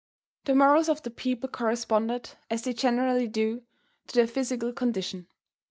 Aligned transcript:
The 0.45 0.55
morals 0.55 0.89
of 0.89 1.03
the 1.03 1.11
people 1.11 1.47
corresponded, 1.47 2.31
as 2.49 2.63
they 2.63 2.73
generally 2.73 3.27
do, 3.27 3.61
to 4.07 4.15
their 4.15 4.25
physical 4.25 4.73
condition. 4.73 5.27